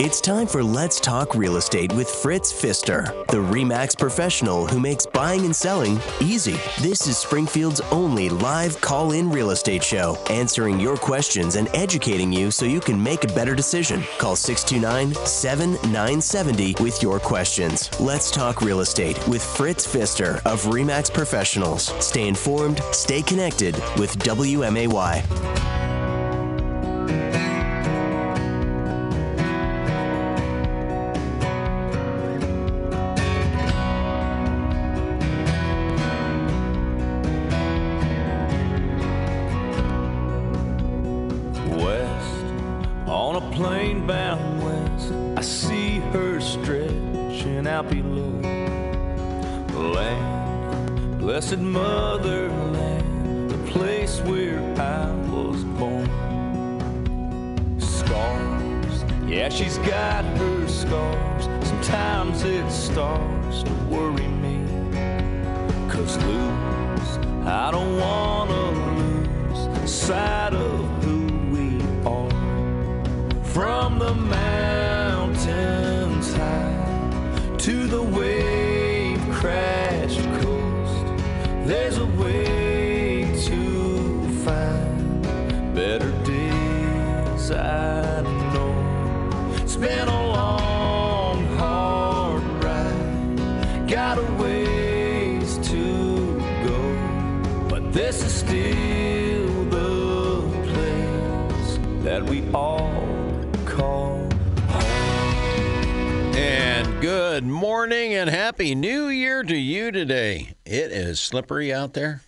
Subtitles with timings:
[0.00, 5.04] It's time for Let's Talk Real Estate with Fritz Pfister, the REMAX professional who makes
[5.06, 6.56] buying and selling easy.
[6.80, 12.32] This is Springfield's only live call in real estate show, answering your questions and educating
[12.32, 14.02] you so you can make a better decision.
[14.18, 17.90] Call 629 7970 with your questions.
[18.00, 21.92] Let's Talk Real Estate with Fritz Pfister of REMAX Professionals.
[22.04, 25.67] Stay informed, stay connected with WMAY.
[102.28, 102.92] We all
[103.64, 104.28] call
[106.34, 110.54] And good morning and happy new year to you today.
[110.66, 112.20] It is slippery out there.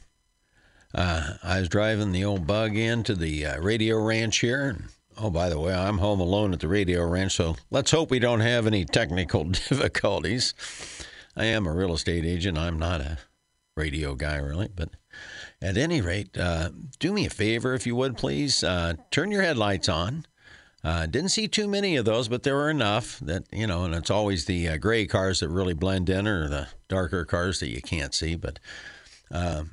[0.94, 4.70] Uh, I was driving the old bug into the uh, radio ranch here.
[4.70, 4.84] And,
[5.18, 8.18] oh, by the way, I'm home alone at the radio ranch, so let's hope we
[8.18, 10.54] don't have any technical difficulties.
[11.36, 12.58] I am a real estate agent.
[12.58, 13.18] I'm not a
[13.76, 14.68] radio guy, really.
[14.74, 14.90] But
[15.62, 18.64] at any rate, uh, do me a favor, if you would, please.
[18.64, 20.26] Uh, turn your headlights on.
[20.82, 23.94] Uh, didn't see too many of those, but there were enough that, you know, and
[23.94, 27.68] it's always the uh, gray cars that really blend in or the darker cars that
[27.68, 28.34] you can't see.
[28.34, 28.58] But
[29.30, 29.64] uh,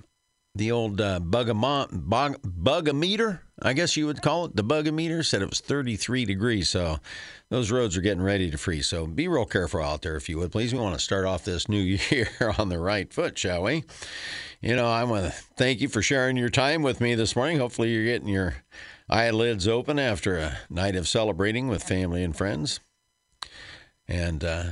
[0.57, 5.41] the old uh, bugamo- bug- bugometer, I guess you would call it, the bugometer said
[5.41, 6.69] it was 33 degrees.
[6.69, 6.97] So
[7.49, 8.87] those roads are getting ready to freeze.
[8.87, 10.73] So be real careful out there, if you would, please.
[10.73, 11.77] We want to start off this new
[12.09, 13.83] year on the right foot, shall we?
[14.61, 17.59] You know, I want to thank you for sharing your time with me this morning.
[17.59, 18.55] Hopefully, you're getting your
[19.09, 22.79] eyelids open after a night of celebrating with family and friends.
[24.07, 24.63] And uh,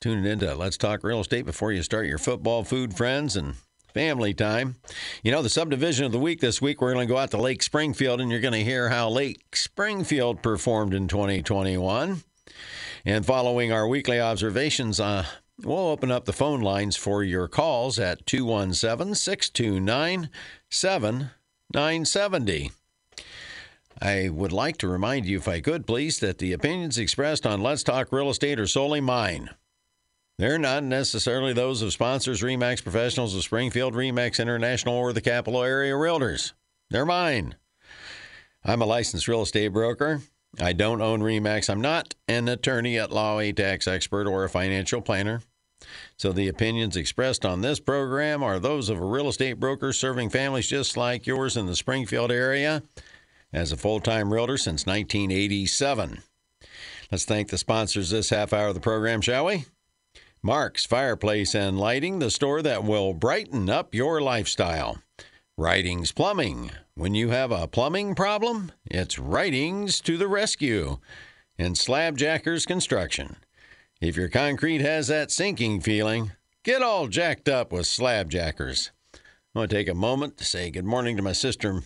[0.00, 3.54] tuning into Let's Talk Real Estate before you start your football, food, friends, and
[3.92, 4.76] family time.
[5.22, 7.38] You know, the subdivision of the week this week, we're going to go out to
[7.38, 12.22] Lake Springfield and you're going to hear how Lake Springfield performed in 2021.
[13.04, 15.24] And following our weekly observations, uh,
[15.62, 20.30] we'll open up the phone lines for your calls at 217 629
[20.68, 22.70] 7970.
[24.02, 27.62] I would like to remind you, if I could please, that the opinions expressed on
[27.62, 29.50] Let's Talk Real Estate are solely mine.
[30.40, 35.62] They're not necessarily those of sponsors, REMAX professionals of Springfield, REMAX International, or the Capital
[35.62, 36.54] Area Realtors.
[36.88, 37.56] They're mine.
[38.64, 40.22] I'm a licensed real estate broker.
[40.58, 41.68] I don't own REMAX.
[41.68, 45.42] I'm not an attorney at law, a tax expert, or a financial planner.
[46.16, 50.30] So the opinions expressed on this program are those of a real estate broker serving
[50.30, 52.82] families just like yours in the Springfield area
[53.52, 56.22] as a full time realtor since 1987.
[57.12, 59.66] Let's thank the sponsors this half hour of the program, shall we?
[60.42, 65.02] Mark's Fireplace and Lighting, the store that will brighten up your lifestyle.
[65.58, 66.70] Writings Plumbing.
[66.94, 70.96] When you have a plumbing problem, it's Writings to the rescue.
[71.58, 73.36] And Slabjackers Construction.
[74.00, 76.32] If your concrete has that sinking feeling,
[76.64, 78.92] get all jacked up with Slabjackers.
[79.14, 81.82] I want to take a moment to say good morning to my sister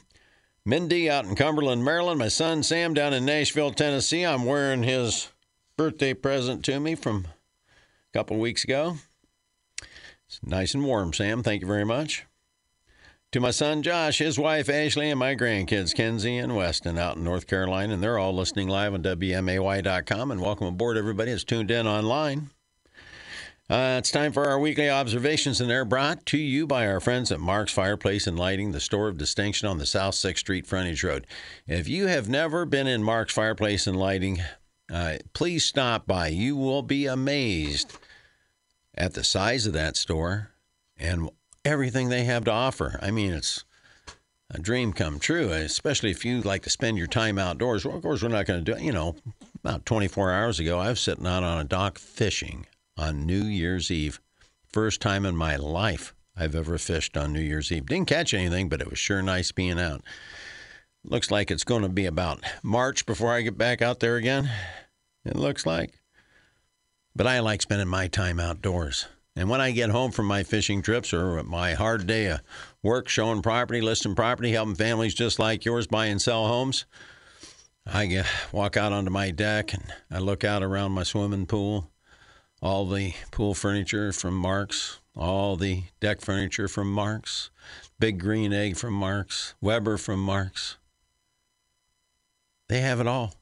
[0.65, 2.21] Mindy out in Cumberland, Maryland.
[2.21, 4.25] My son Sam down in Nashville, Tennessee.
[4.25, 5.33] I'm wearing his
[5.77, 7.27] birthday present to me from
[8.15, 8.97] a couple weeks ago.
[10.27, 11.43] It's nice and warm, Sam.
[11.43, 12.25] Thank you very much.
[13.33, 17.25] To my son Josh, his wife Ashley, and my grandkids Kenzie and Weston out in
[17.25, 20.31] North Carolina, and they're all listening live on WMAY.com.
[20.31, 22.51] And welcome aboard, everybody that's tuned in online.
[23.69, 27.33] Uh, it's time for our weekly observations, and they're brought to you by our friends
[27.33, 31.03] at Mark's Fireplace and Lighting, the store of distinction on the South 6th Street frontage
[31.03, 31.27] road.
[31.67, 34.41] If you have never been in Mark's Fireplace and Lighting,
[34.93, 36.29] uh, please stop by.
[36.29, 37.99] You will be amazed
[38.95, 40.51] at the size of that store
[40.97, 41.31] and
[41.65, 42.99] everything they have to offer.
[43.03, 43.65] I mean, it's
[44.51, 47.85] a dream come true, especially if you like to spend your time outdoors.
[47.85, 48.85] Well, of course, we're not going to do, it.
[48.85, 49.17] you know,
[49.65, 52.67] about 24 hours ago, I was sitting out on a dock fishing
[52.97, 54.21] on New Year's Eve.
[54.71, 57.87] First time in my life I've ever fished on New Year's Eve.
[57.87, 60.03] Didn't catch anything, but it was sure nice being out.
[61.07, 64.51] Looks like it's going to be about March before I get back out there again.
[65.25, 66.01] It looks like.
[67.15, 69.07] But I like spending my time outdoors.
[69.37, 72.41] And when I get home from my fishing trips or my hard day of
[72.83, 76.87] work showing property, listing property, helping families just like yours buy and sell homes,
[77.85, 81.91] I get, walk out onto my deck and I look out around my swimming pool,
[82.63, 87.51] all the pool furniture from Marks, all the deck furniture from Marks,
[87.99, 90.79] Big Green Egg from Marks, Weber from Marks.
[92.75, 93.33] They have it all.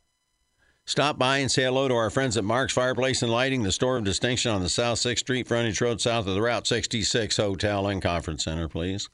[0.85, 3.97] Stop by and say hello to our friends at Mark's Fireplace and Lighting, the store
[3.97, 7.87] of distinction on the South 6th Street frontage road south of the Route 66 Hotel
[7.87, 9.09] and Conference Center, please.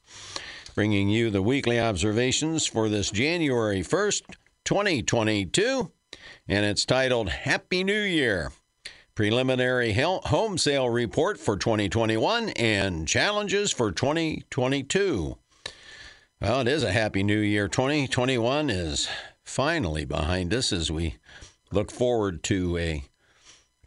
[0.75, 4.23] Bringing you the weekly observations for this January 1st,
[4.65, 5.93] 2022,
[6.49, 8.51] and it's titled Happy New Year.
[9.15, 15.39] Preliminary home sale report for 2021 and challenges for 2022.
[16.41, 17.69] Well, it is a happy new year.
[17.69, 19.09] 2021 is
[19.49, 21.17] finally behind us as we
[21.73, 23.03] look forward to a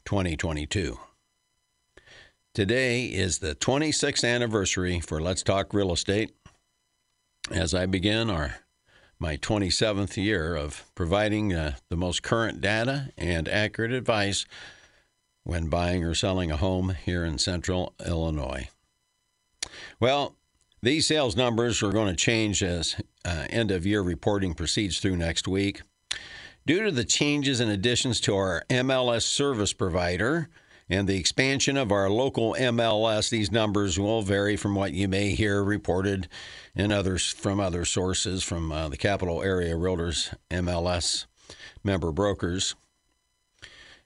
[0.06, 1.00] 2022.
[2.54, 6.32] Today is the 26th anniversary for Let's Talk Real Estate.
[7.52, 8.56] As I begin our
[9.20, 14.46] my 27th year of providing uh, the most current data and accurate advice
[15.44, 18.68] when buying or selling a home here in central Illinois.
[20.00, 20.36] Well,
[20.84, 25.18] these sales numbers are going to change as uh, end of year reporting proceeds through
[25.18, 25.82] next week.
[26.66, 30.50] Due to the changes and additions to our MLS service provider
[30.90, 35.30] and the expansion of our local MLS, these numbers will vary from what you may
[35.30, 36.28] hear reported
[36.76, 41.26] in others from other sources from uh, the Capital Area Realtors MLS
[41.84, 42.76] member brokers.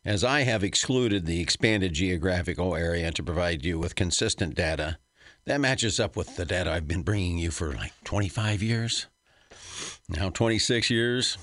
[0.04, 4.98] As I have excluded the expanded geographical area to provide you with consistent data
[5.46, 9.06] that matches up with the data I've been bringing you for like 25 years,
[10.10, 11.38] now 26 years.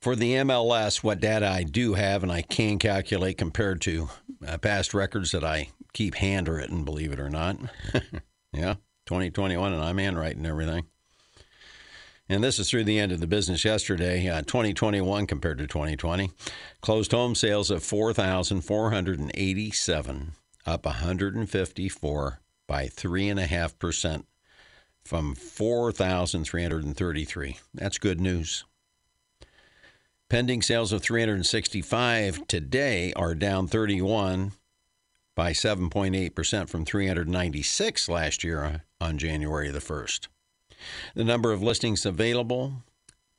[0.00, 4.10] For the MLS, what data I do have and I can calculate compared to
[4.46, 7.56] uh, past records that I keep handwritten, believe it or not.
[8.52, 8.74] yeah,
[9.06, 10.84] 2021, and I'm handwriting everything.
[12.28, 16.30] And this is through the end of the business yesterday, uh, 2021 compared to 2020.
[16.80, 20.32] Closed home sales of 4,487
[20.66, 24.24] up 154 by 3.5%
[25.04, 27.58] from 4,333.
[27.72, 28.64] That's good news.
[30.28, 34.50] Pending sales of 365 today are down 31
[35.36, 40.26] by 7.8% from 396 last year on January the 1st.
[41.14, 42.82] The number of listings available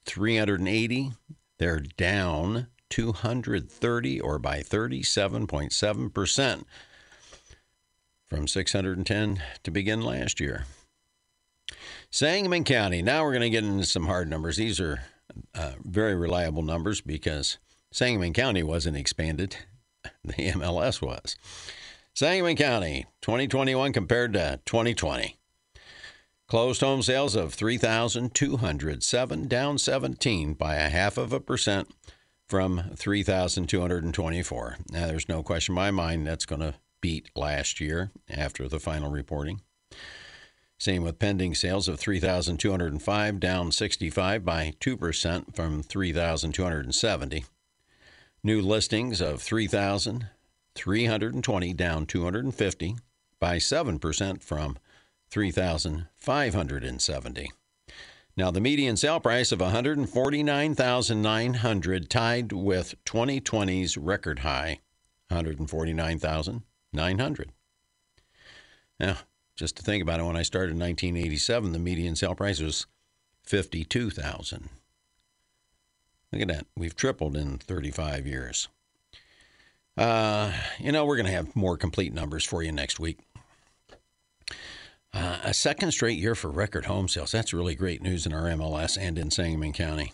[0.05, 1.11] 380.
[1.59, 6.63] They're down 230 or by 37.7%
[8.27, 10.65] from 610 to begin last year.
[12.09, 13.01] Sangamon County.
[13.01, 14.57] Now we're going to get into some hard numbers.
[14.57, 15.01] These are
[15.53, 17.57] uh, very reliable numbers because
[17.91, 19.57] Sangamon County wasn't expanded,
[20.23, 21.35] the MLS was.
[22.13, 25.35] Sangamon County, 2021 compared to 2020.
[26.47, 31.89] Closed home sales of 3,207, down 17 by a half of a percent
[32.47, 34.77] from 3,224.
[34.89, 38.79] Now, there's no question in my mind that's going to beat last year after the
[38.79, 39.61] final reporting.
[40.79, 47.45] Same with pending sales of 3,205, down 65 by 2% from 3,270.
[48.43, 52.95] New listings of 3,320, down 250
[53.39, 54.77] by 7% from
[55.29, 57.51] 3,570.
[58.35, 64.79] Now, the median sale price of 149,900 tied with 2020's record high,
[65.29, 66.63] 149,000.
[66.93, 67.51] 900.
[68.99, 69.17] Now,
[69.55, 72.85] just to think about it, when I started in 1987, the median sale price was
[73.43, 74.69] 52,000.
[76.31, 76.65] Look at that.
[76.75, 78.67] We've tripled in 35 years.
[79.95, 83.19] Uh, you know, we're going to have more complete numbers for you next week.
[85.13, 87.31] Uh, a second straight year for record home sales.
[87.31, 90.13] That's really great news in our MLS and in Sangamon County.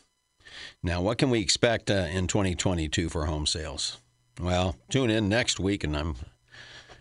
[0.82, 3.98] Now, what can we expect uh, in 2022 for home sales?
[4.40, 6.16] Well, tune in next week, and I'm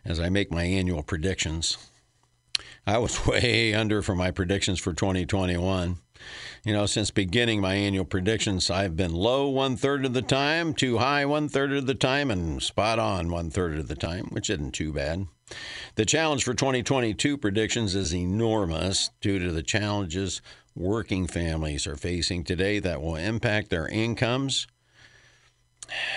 [0.04, 1.78] as I make my annual predictions.
[2.86, 5.98] I was way under for my predictions for 2021.
[6.64, 10.74] You know, since beginning my annual predictions, I've been low one third of the time,
[10.74, 14.26] too high one third of the time, and spot on one third of the time,
[14.30, 15.26] which isn't too bad.
[15.96, 20.40] The challenge for 2022 predictions is enormous due to the challenges
[20.74, 24.66] working families are facing today that will impact their incomes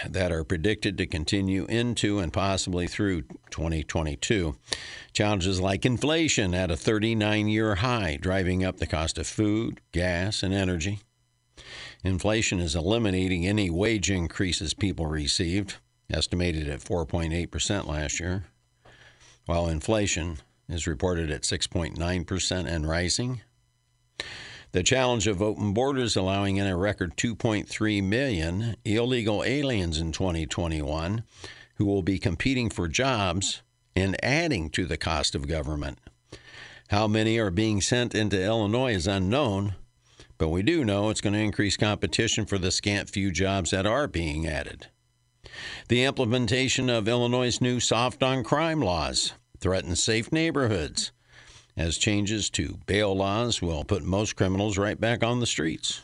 [0.07, 4.55] that are predicted to continue into and possibly through 2022.
[5.13, 10.43] Challenges like inflation at a 39 year high, driving up the cost of food, gas,
[10.43, 10.99] and energy.
[12.03, 15.77] Inflation is eliminating any wage increases people received,
[16.11, 18.43] estimated at 4.8% last year,
[19.45, 20.37] while inflation
[20.69, 23.41] is reported at 6.9% and rising.
[24.75, 31.23] The challenge of open borders allowing in a record 2.3 million illegal aliens in 2021
[31.75, 33.61] who will be competing for jobs
[33.95, 35.99] and adding to the cost of government.
[36.89, 39.75] How many are being sent into Illinois is unknown,
[40.37, 43.85] but we do know it's going to increase competition for the scant few jobs that
[43.85, 44.87] are being added.
[45.87, 51.13] The implementation of Illinois' new soft on crime laws threatens safe neighborhoods
[51.77, 56.01] as changes to bail laws will put most criminals right back on the streets.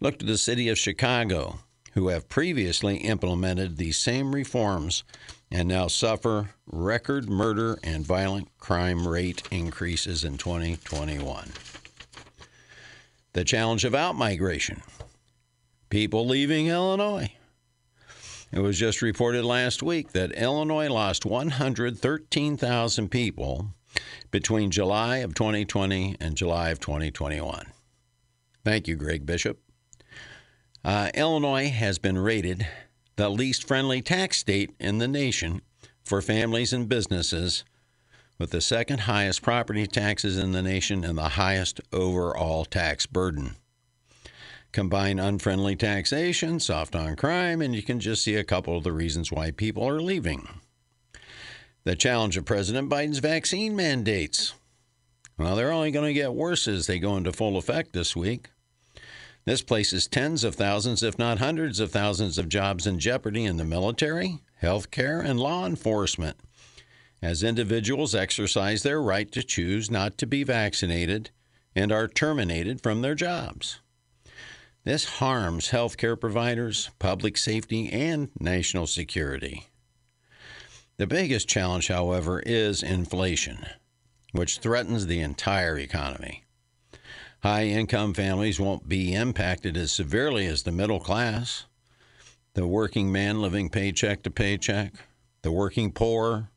[0.00, 1.58] Look to the city of Chicago,
[1.94, 5.02] who have previously implemented these same reforms
[5.50, 11.50] and now suffer record murder and violent crime rate increases in 2021.
[13.32, 14.82] The challenge of outmigration.
[15.90, 17.32] People leaving Illinois.
[18.52, 23.74] It was just reported last week that Illinois lost 113,000 people
[24.30, 27.66] between July of 2020 and July of 2021.
[28.64, 29.58] Thank you, Greg Bishop.
[30.84, 32.66] Uh, Illinois has been rated
[33.16, 35.60] the least friendly tax state in the nation
[36.04, 37.64] for families and businesses,
[38.38, 43.56] with the second highest property taxes in the nation and the highest overall tax burden.
[44.70, 48.92] Combine unfriendly taxation, soft on crime, and you can just see a couple of the
[48.92, 50.46] reasons why people are leaving.
[51.84, 54.54] The challenge of President Biden's vaccine mandates.
[55.38, 58.50] Well, they're only going to get worse as they go into full effect this week.
[59.44, 63.56] This places tens of thousands, if not hundreds of thousands, of jobs in jeopardy in
[63.56, 66.38] the military, healthcare, and law enforcement
[67.22, 71.30] as individuals exercise their right to choose not to be vaccinated
[71.74, 73.80] and are terminated from their jobs.
[74.84, 79.67] This harms healthcare providers, public safety, and national security.
[80.98, 83.64] The biggest challenge, however, is inflation,
[84.32, 86.42] which threatens the entire economy.
[87.44, 91.66] High income families won't be impacted as severely as the middle class,
[92.54, 94.94] the working man living paycheck to paycheck,
[95.42, 96.50] the working poor,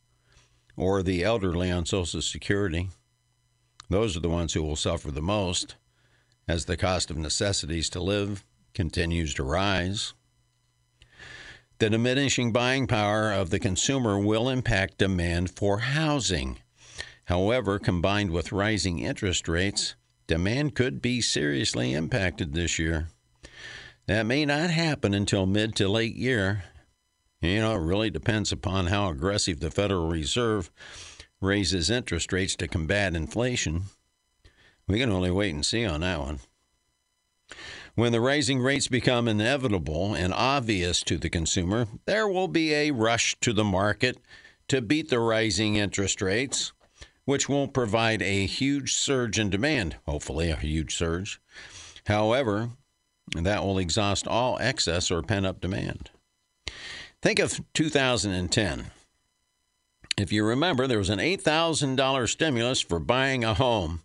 [0.76, 2.90] or the elderly on Social Security.
[3.92, 5.76] Those are the ones who will suffer the most
[6.48, 8.44] as the cost of necessities to live
[8.74, 10.16] continues to rise.
[11.82, 16.60] The diminishing buying power of the consumer will impact demand for housing.
[17.26, 19.96] However, combined with rising interest rates,
[20.28, 23.08] demand could be seriously impacted this year.
[24.06, 26.66] That may not happen until mid to late year.
[27.42, 30.70] You know, it really depends upon how aggressive the Federal Reserve
[31.42, 33.86] raises interest rates to combat inflation.
[34.88, 36.42] We can only wait and see on that one.
[37.96, 42.92] When the rising rates become inevitable and obvious to the consumer, there will be a
[42.92, 44.18] rush to the market
[44.70, 46.72] to beat the rising interest rates,
[47.26, 51.42] which won't provide a huge surge in demand, hopefully, a huge surge.
[52.08, 52.70] However,
[53.36, 56.10] that will exhaust all excess or pent up demand.
[57.22, 58.86] Think of 2010.
[60.18, 64.02] If you remember, there was an $8,000 stimulus for buying a home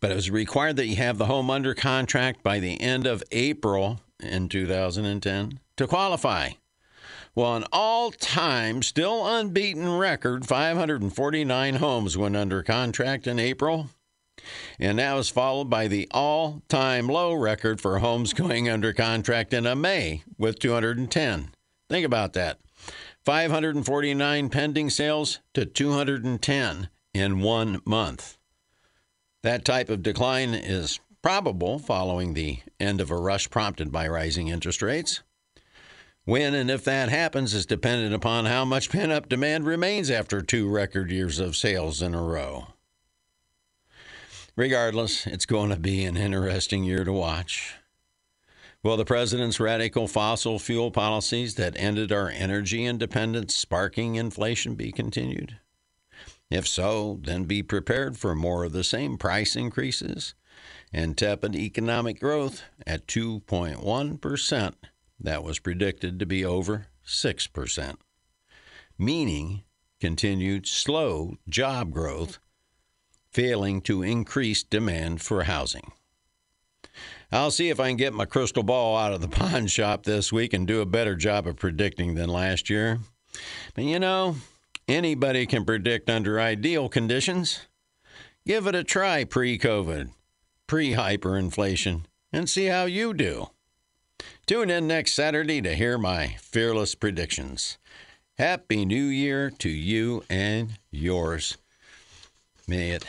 [0.00, 3.22] but it was required that you have the home under contract by the end of
[3.30, 6.50] April in 2010 to qualify.
[7.34, 13.90] Well, an all time, still unbeaten record 549 homes went under contract in April.
[14.78, 19.52] And that was followed by the all time low record for homes going under contract
[19.52, 21.50] in a May with 210.
[21.88, 22.58] Think about that
[23.24, 28.38] 549 pending sales to 210 in one month.
[29.42, 34.48] That type of decline is probable following the end of a rush prompted by rising
[34.48, 35.22] interest rates.
[36.24, 40.42] When and if that happens is dependent upon how much pent up demand remains after
[40.42, 42.68] two record years of sales in a row.
[44.56, 47.76] Regardless, it's going to be an interesting year to watch.
[48.82, 54.92] Will the president's radical fossil fuel policies that ended our energy independence sparking inflation be
[54.92, 55.58] continued?
[56.50, 60.34] If so, then be prepared for more of the same price increases
[60.92, 64.74] and tepid economic growth at 2.1%.
[65.20, 67.96] That was predicted to be over 6%,
[68.98, 69.62] meaning
[70.00, 72.38] continued slow job growth,
[73.30, 75.92] failing to increase demand for housing.
[77.30, 80.32] I'll see if I can get my crystal ball out of the pawn shop this
[80.32, 82.98] week and do a better job of predicting than last year.
[83.74, 84.36] But you know,
[84.90, 87.66] anybody can predict under ideal conditions.
[88.46, 90.10] Give it a try pre COVID,
[90.66, 93.50] pre hyperinflation, and see how you do.
[94.46, 97.78] Tune in next Saturday to hear my fearless predictions.
[98.36, 101.56] Happy New Year to you and yours.
[102.66, 103.04] May it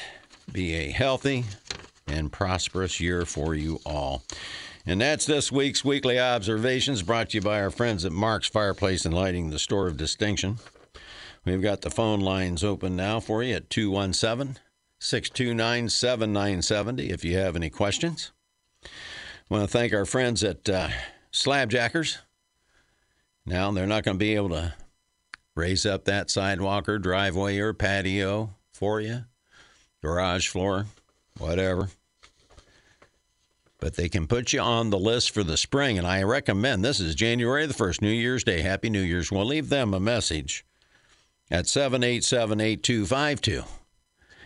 [0.51, 1.45] be a healthy
[2.07, 4.23] and prosperous year for you all.
[4.85, 9.05] And that's this week's weekly observations brought to you by our friends at Mark's Fireplace
[9.05, 10.57] and Lighting, the store of distinction.
[11.43, 14.59] We've got the phone lines open now for you at 217
[14.99, 18.31] 629 7970 if you have any questions.
[18.83, 18.89] I
[19.49, 20.89] want to thank our friends at uh,
[21.33, 22.19] Slabjackers.
[23.43, 24.75] Now they're not going to be able to
[25.55, 29.25] raise up that sidewalk or driveway or patio for you,
[30.03, 30.85] garage floor,
[31.39, 31.89] whatever.
[33.79, 36.99] But they can put you on the list for the spring, and I recommend this
[36.99, 38.61] is January the 1st, New Year's Day.
[38.61, 39.31] Happy New Year's.
[39.31, 40.63] We'll leave them a message
[41.51, 43.63] at 787 8252.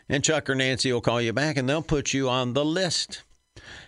[0.09, 3.24] And Chuck or Nancy will call you back and they'll put you on the list.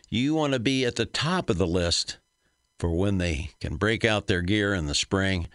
[0.10, 2.18] You want to be at the top of the list
[2.80, 5.48] for when they can break out their gear in the spring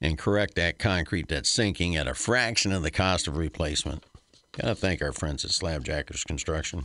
[0.00, 4.04] and correct that concrete that's sinking at a fraction of the cost of replacement.
[4.52, 6.84] Gotta thank our friends at Slabjackers Construction.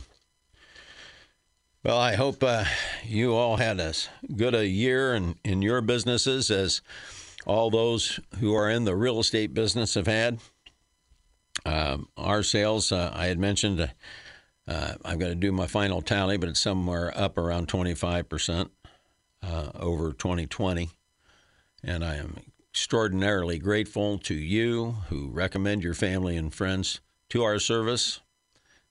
[1.84, 2.64] Well, I hope uh,
[3.04, 6.80] you all had as good a year in, in your businesses as
[7.46, 10.38] all those who are in the real estate business have had.
[11.64, 16.36] Um, our sales, uh, I had mentioned, uh, I've got to do my final tally,
[16.36, 18.70] but it's somewhere up around 25%
[19.42, 20.90] uh, over 2020.
[21.84, 22.36] And I am
[22.70, 28.20] extraordinarily grateful to you who recommend your family and friends to our service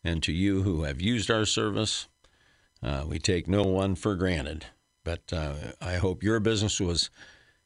[0.03, 2.07] and to you who have used our service.
[2.83, 4.65] Uh, we take no one for granted,
[5.03, 7.09] but uh, I hope your business was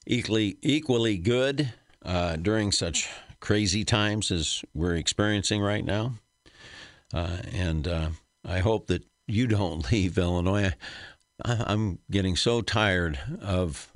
[0.06, 3.10] equally equally good uh, during such
[3.40, 6.14] crazy times as we're experiencing right now.
[7.14, 8.10] Uh, and uh,
[8.44, 10.74] I hope that you don't leave Illinois.
[11.44, 13.92] I, am getting so tired of.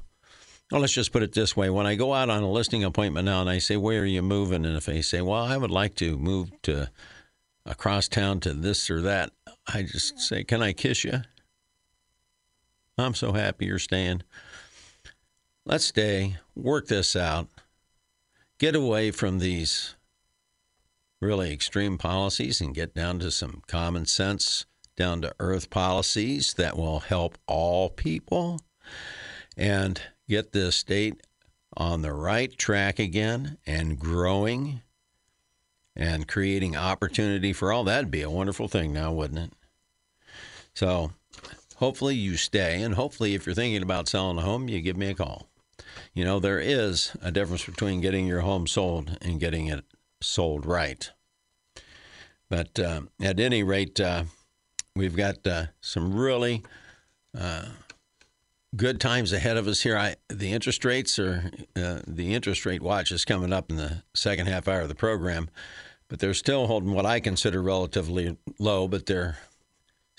[0.72, 1.72] Well, let's just put it this way.
[1.72, 4.22] When I go out on a listing appointment now and I say, Where are you
[4.22, 4.66] moving?
[4.66, 6.92] And if they say, Well, I would like to move to
[7.66, 9.32] across town to this or that,
[9.68, 11.22] I just say, Can I kiss you?
[13.00, 14.22] I'm so happy you're staying.
[15.66, 17.48] Let's stay, work this out,
[18.58, 19.96] get away from these
[21.22, 26.78] really extreme policies and get down to some common sense, down to earth policies that
[26.78, 28.62] will help all people
[29.58, 31.22] and get this state
[31.76, 34.82] on the right track again and growing
[35.96, 37.84] and creating opportunity for all.
[37.84, 39.54] That'd be a wonderful thing now, wouldn't it?
[40.74, 41.12] So
[41.80, 45.08] hopefully you stay, and hopefully if you're thinking about selling a home, you give me
[45.08, 45.48] a call.
[46.14, 49.86] You know, there is a difference between getting your home sold and getting it
[50.22, 51.10] sold right.
[52.50, 54.26] But uh, at any rate, uh,
[54.94, 56.64] we've got uh, some really
[57.38, 57.66] uh,
[58.76, 59.98] good times ahead of us here.
[59.98, 64.04] I, the interest rates are uh, the interest rate watch is coming up in the
[64.14, 65.50] second half hour of the program,
[66.10, 69.38] but they're still holding what I consider relatively low, but they're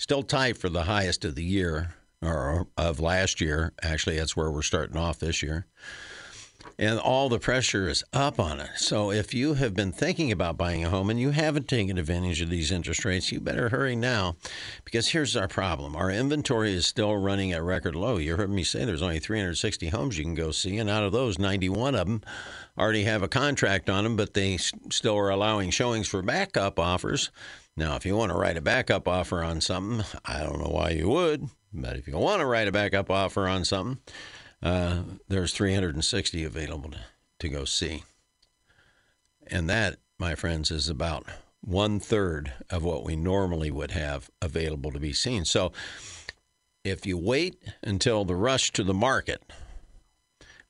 [0.01, 3.71] still tight for the highest of the year or of last year.
[3.83, 5.67] Actually, that's where we're starting off this year.
[6.79, 8.71] And all the pressure is up on it.
[8.77, 12.41] So if you have been thinking about buying a home and you haven't taken advantage
[12.41, 14.37] of these interest rates, you better hurry now
[14.85, 15.95] because here's our problem.
[15.95, 18.17] Our inventory is still running at record low.
[18.17, 21.11] You heard me say there's only 360 homes you can go see, and out of
[21.11, 22.23] those, 91 of them
[22.75, 27.29] already have a contract on them, but they still are allowing showings for backup offers.
[27.81, 30.91] Now, if you want to write a backup offer on something, I don't know why
[30.91, 33.97] you would, but if you want to write a backup offer on something,
[34.61, 36.99] uh, there's 360 available to,
[37.39, 38.03] to go see.
[39.47, 41.25] And that, my friends, is about
[41.61, 45.43] one third of what we normally would have available to be seen.
[45.43, 45.71] So
[46.83, 49.41] if you wait until the rush to the market,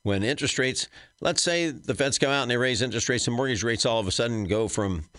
[0.04, 0.88] when interest rates,
[1.20, 4.00] let's say the feds come out and they raise interest rates and mortgage rates all
[4.00, 5.10] of a sudden go from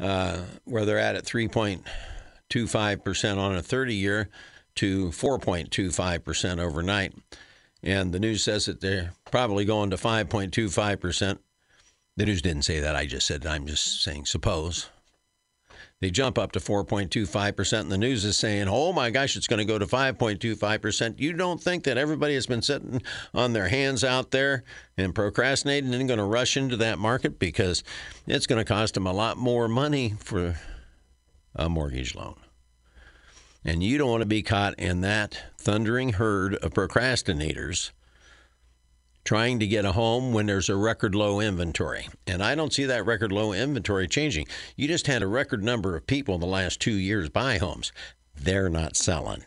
[0.00, 4.28] uh, where they're at at 3.25% on a 30 year
[4.76, 7.14] to 4.25% overnight.
[7.82, 11.38] And the news says that they're probably going to 5.25%.
[12.16, 12.96] The news didn't say that.
[12.96, 14.88] I just said, I'm just saying, suppose.
[16.00, 19.58] They jump up to 4.25%, and the news is saying, oh my gosh, it's going
[19.58, 21.18] to go to 5.25%.
[21.18, 23.00] You don't think that everybody has been sitting
[23.32, 24.62] on their hands out there
[24.98, 27.82] and procrastinating and going to rush into that market because
[28.26, 30.56] it's going to cost them a lot more money for
[31.54, 32.36] a mortgage loan.
[33.64, 37.90] And you don't want to be caught in that thundering herd of procrastinators
[39.26, 42.08] trying to get a home when there's a record low inventory.
[42.26, 44.46] And I don't see that record low inventory changing.
[44.76, 47.92] You just had a record number of people in the last two years buy homes.
[48.34, 49.42] They're not selling.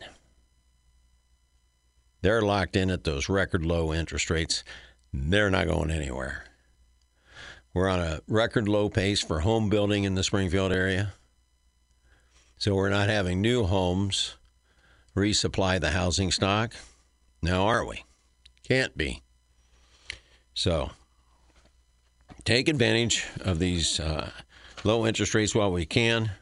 [2.20, 4.62] They're locked in at those record low interest rates.
[5.12, 6.44] They're not going anywhere.
[7.72, 11.14] We're on a record low pace for home building in the Springfield area.
[12.58, 14.36] So we're not having new homes
[15.16, 16.74] resupply the housing stock.
[17.42, 18.04] Now, are we?
[18.62, 19.22] Can't be.
[20.54, 20.90] So
[22.44, 24.30] take advantage of these uh,
[24.84, 26.32] low interest rates while we can.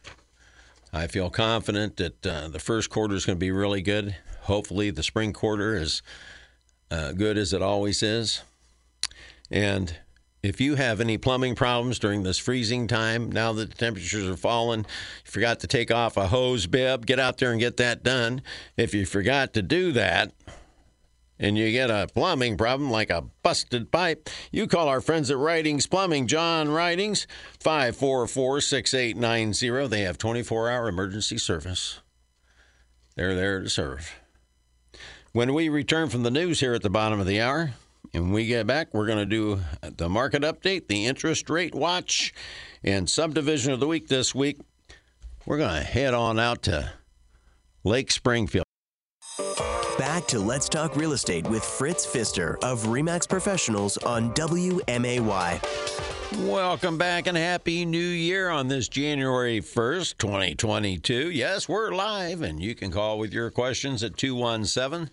[0.92, 4.16] I feel confident that uh, the first quarter is going to be really good.
[4.42, 6.02] Hopefully, the spring quarter is
[6.90, 8.42] uh, good as it always is.
[9.50, 9.94] And
[10.42, 14.36] if you have any plumbing problems during this freezing time, now that the temperatures are
[14.36, 18.02] falling, you forgot to take off a hose bib, get out there and get that
[18.02, 18.42] done.
[18.76, 20.32] If you forgot to do that,
[21.38, 25.37] and you get a plumbing problem like a busted pipe, you call our friends at
[25.37, 27.27] Writings Plumbing, John Writings,
[27.61, 29.88] 544 6890.
[29.88, 32.01] They have 24 hour emergency service.
[33.16, 34.14] They're there to serve.
[35.33, 37.74] When we return from the news here at the bottom of the hour,
[38.14, 42.33] and we get back, we're going to do the market update, the interest rate watch,
[42.83, 44.59] and subdivision of the week this week.
[45.46, 46.92] We're going to head on out to
[47.85, 48.67] Lake Springfield.
[50.28, 55.58] To Let's Talk Real Estate with Fritz Pfister of REMAX Professionals on WMAY.
[56.46, 61.30] Welcome back and Happy New Year on this January 1st, 2022.
[61.30, 65.08] Yes, we're live, and you can call with your questions at 217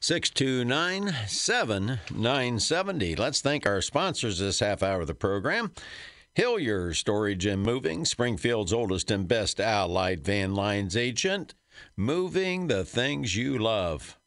[0.00, 3.14] 629 7970.
[3.14, 5.70] Let's thank our sponsors this half hour of the program.
[6.34, 11.54] Hillier Storage and Moving, Springfield's oldest and best allied van lines agent,
[11.96, 14.18] moving the things you love.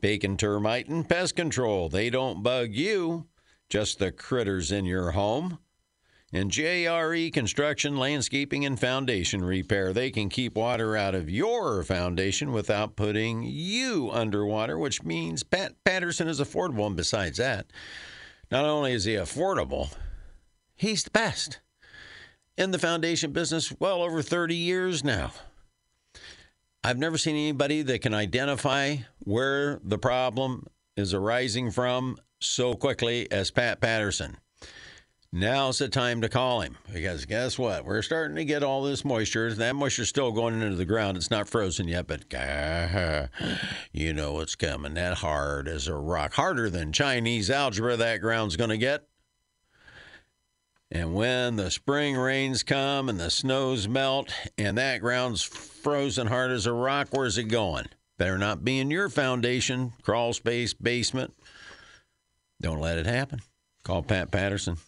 [0.00, 3.26] Bacon Termite and Pest Control, they don't bug you,
[3.68, 5.58] just the critters in your home.
[6.32, 9.92] And JRE Construction, Landscaping, and Foundation Repair.
[9.92, 15.72] They can keep water out of your foundation without putting you underwater, which means Pat
[15.84, 16.86] Patterson is affordable.
[16.86, 17.66] And besides that,
[18.50, 19.94] not only is he affordable,
[20.74, 21.60] he's the best
[22.56, 25.32] in the foundation business well over 30 years now.
[26.86, 33.28] I've never seen anybody that can identify where the problem is arising from so quickly
[33.32, 34.36] as Pat Patterson.
[35.32, 37.84] Now's the time to call him because guess what?
[37.84, 39.52] We're starting to get all this moisture.
[39.52, 41.16] That moisture's still going into the ground.
[41.16, 42.32] It's not frozen yet, but
[43.92, 44.94] you know what's coming.
[44.94, 47.96] That hard as a rock, harder than Chinese algebra.
[47.96, 49.08] That ground's going to get.
[50.96, 56.50] And when the spring rains come and the snows melt and that ground's frozen hard
[56.50, 57.84] as a rock, where's it going?
[58.16, 61.34] Better not be in your foundation, crawl space, basement.
[62.62, 63.40] Don't let it happen.
[63.84, 64.78] Call Pat Patterson,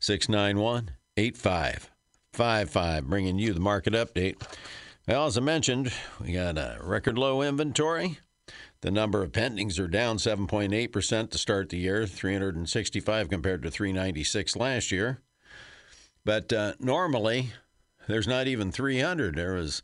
[0.00, 4.40] 691 8555, bringing you the market update.
[5.06, 8.20] Well, as I mentioned, we got a record low inventory.
[8.80, 14.56] The number of pendings are down 7.8% to start the year, 365 compared to 396
[14.56, 15.20] last year.
[16.26, 17.52] But uh, normally,
[18.08, 19.36] there's not even 300.
[19.36, 19.80] There was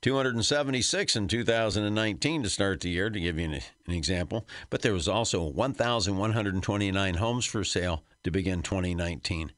[0.00, 4.48] 276 in 2019 to start the year, to give you an, an example.
[4.70, 9.52] But there was also 1,129 homes for sale to begin 2019.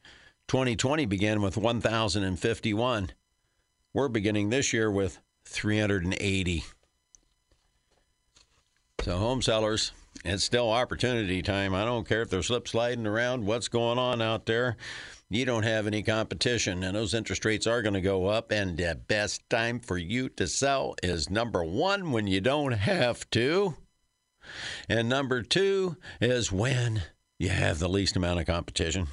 [0.49, 3.11] 2020 began with 1,051.
[3.93, 6.65] We're beginning this year with 380.
[9.03, 9.93] So, home sellers,
[10.25, 11.73] it's still opportunity time.
[11.73, 14.75] I don't care if they're slip sliding around, what's going on out there.
[15.29, 18.51] You don't have any competition, and those interest rates are going to go up.
[18.51, 23.27] And the best time for you to sell is number one, when you don't have
[23.31, 23.75] to.
[24.87, 27.01] And number two is when
[27.39, 29.07] you have the least amount of competition.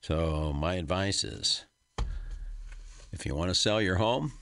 [0.00, 1.64] So, my advice is
[3.12, 4.32] if you want to sell your home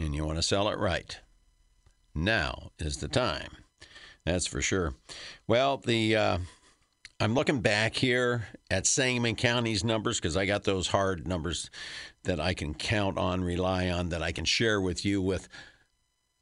[0.00, 1.18] and you want to sell it right,
[2.14, 3.50] now is the time.
[4.24, 4.94] That's for sure.
[5.46, 6.38] Well, the uh,
[7.22, 11.70] I'm looking back here at Sangamon County's numbers because I got those hard numbers
[12.24, 15.48] that I can count on, rely on, that I can share with you with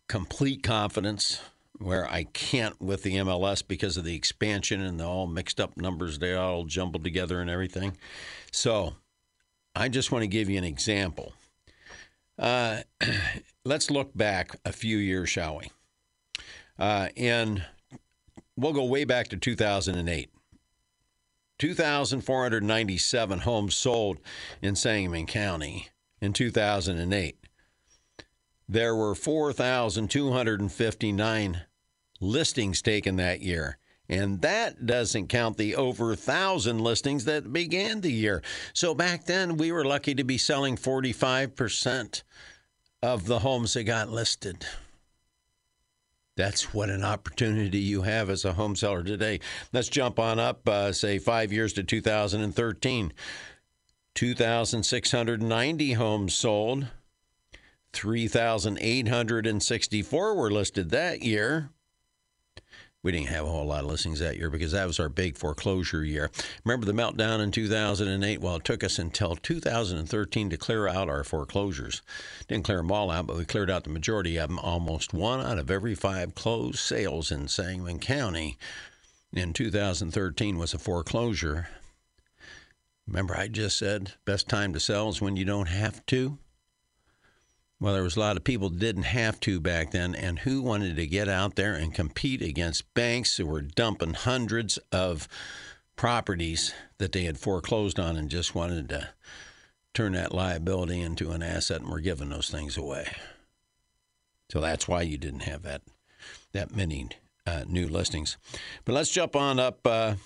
[0.08, 1.42] complete confidence.
[1.76, 5.76] Where I can't with the MLS because of the expansion and the all mixed up
[5.76, 7.98] numbers, they all jumbled together and everything.
[8.50, 8.94] So
[9.76, 11.34] I just want to give you an example.
[12.38, 12.80] Uh,
[13.66, 15.70] let's look back a few years, shall we?
[16.78, 17.64] Uh, in
[18.56, 20.30] we'll go way back to 2008.
[21.60, 24.18] 2,497 homes sold
[24.60, 27.36] in Sangamon County in 2008.
[28.70, 31.62] there were 4,259
[32.20, 33.76] listings taken that year.
[34.08, 38.42] And that doesn't count the over 1,000 listings that began the year.
[38.72, 42.22] So back then, we were lucky to be selling 45%
[43.02, 44.64] of the homes that got listed.
[46.40, 49.40] That's what an opportunity you have as a home seller today.
[49.74, 53.12] Let's jump on up, uh, say, five years to 2013.
[54.14, 56.86] 2,690 homes sold.
[57.92, 61.68] 3,864 were listed that year.
[63.02, 65.38] We didn't have a whole lot of listings that year because that was our big
[65.38, 66.30] foreclosure year.
[66.64, 68.42] Remember the meltdown in 2008?
[68.42, 72.02] Well, it took us until 2013 to clear out our foreclosures.
[72.46, 74.58] Didn't clear them all out, but we cleared out the majority of them.
[74.58, 78.58] Almost one out of every five closed sales in Sangamon County
[79.32, 81.68] in 2013 was a foreclosure.
[83.06, 86.36] Remember, I just said best time to sell is when you don't have to?
[87.80, 90.96] Well, there was a lot of people didn't have to back then, and who wanted
[90.96, 95.26] to get out there and compete against banks who were dumping hundreds of
[95.96, 99.08] properties that they had foreclosed on and just wanted to
[99.94, 103.10] turn that liability into an asset and were giving those things away.
[104.50, 105.80] So that's why you didn't have that
[106.52, 107.08] that many
[107.46, 108.36] uh, new listings.
[108.84, 110.16] But let's jump on up uh,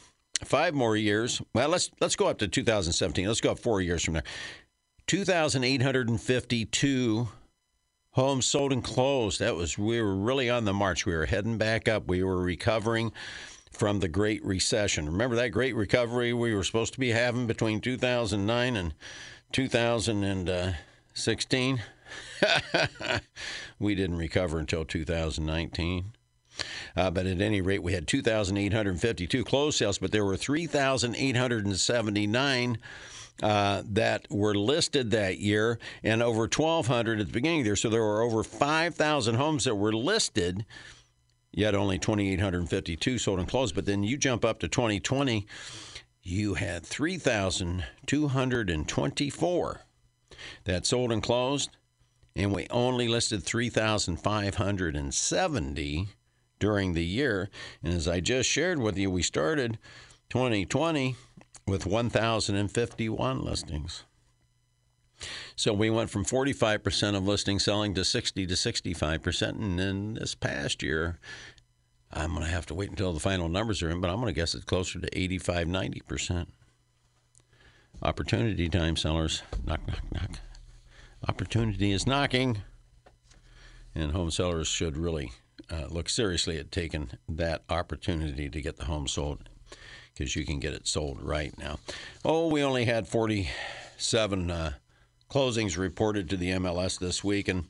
[0.42, 1.40] five more years.
[1.54, 3.28] Well, let's let's go up to 2017.
[3.28, 4.24] Let's go up four years from there.
[5.06, 7.28] 2,852
[8.14, 9.38] homes sold and closed.
[9.40, 11.04] That was we were really on the march.
[11.06, 12.08] We were heading back up.
[12.08, 13.12] We were recovering
[13.70, 15.06] from the Great Recession.
[15.06, 18.94] Remember that great recovery we were supposed to be having between 2009 and
[19.52, 21.82] 2016?
[23.78, 26.12] we didn't recover until 2019.
[26.96, 32.78] Uh, but at any rate, we had 2,852 closed sales, but there were 3,879
[33.42, 37.76] uh, that were listed that year and over 1,200 at the beginning of the year.
[37.76, 40.64] So there were over 5,000 homes that were listed,
[41.52, 43.74] yet only 2,852 sold and closed.
[43.74, 45.48] But then you jump up to 2020,
[46.22, 49.80] you had 3,224
[50.64, 51.70] that sold and closed,
[52.36, 56.08] and we only listed 3,570
[56.58, 57.50] during the year.
[57.82, 59.78] And as I just shared with you, we started
[60.30, 61.16] 2020
[61.66, 64.04] with 1,051 listings.
[65.56, 69.48] So we went from 45% of listings selling to 60 to 65%.
[69.48, 71.18] And then this past year,
[72.12, 74.32] I'm going to have to wait until the final numbers are in, but I'm going
[74.32, 76.46] to guess it's closer to 85, 90%.
[78.02, 79.42] Opportunity time, sellers.
[79.64, 80.30] Knock, knock, knock.
[81.26, 82.58] Opportunity is knocking.
[83.94, 85.32] And home sellers should really
[85.70, 89.48] uh, look seriously at taking that opportunity to get the home sold
[90.14, 91.78] because you can get it sold right now.
[92.24, 94.72] Oh, we only had 47 uh,
[95.30, 97.64] closings reported to the MLS this week, and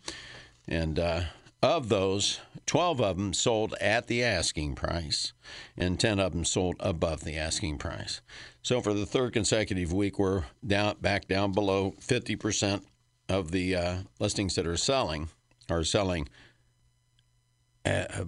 [0.68, 1.22] and uh,
[1.62, 5.33] of those, 12 of them sold at the asking price,
[5.76, 8.20] and 10 of them sold above the asking price.
[8.62, 12.83] So for the third consecutive week, we're down back down below 50%
[13.28, 15.28] of the uh, listings that are selling
[15.70, 16.28] are selling